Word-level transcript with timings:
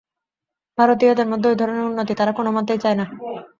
ভারতীয়দের 0.77 1.27
মধ্যে 1.31 1.47
ঐ 1.49 1.59
ধরনের 1.59 1.87
উন্নতি 1.89 2.13
তারা 2.15 2.31
কোন 2.33 2.47
মতেই 2.51 2.79
চায় 2.83 2.97
না। 2.97 3.05